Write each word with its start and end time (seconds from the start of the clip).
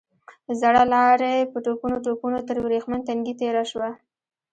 زړه 0.61 0.83
لارۍ 0.93 1.39
په 1.51 1.57
ټوپونو 1.65 1.97
ټوپونو 2.05 2.39
تر 2.47 2.55
ورېښمين 2.65 3.01
تنګي 3.07 3.33
تېره 3.41 3.63
شوه. 3.71 3.89